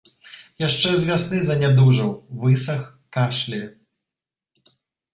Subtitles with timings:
[0.67, 2.09] Яшчэ з вясны занядужаў,
[2.41, 2.81] высах,
[3.19, 3.65] кашляе.